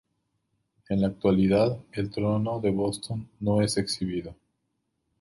En 0.89 0.99
la 0.99 1.05
actualidad, 1.09 1.77
el 1.91 2.09
Trono 2.09 2.59
de 2.59 2.71
Boston 2.71 3.29
no 3.39 3.61
es 3.61 3.77
exhibido. 3.77 4.33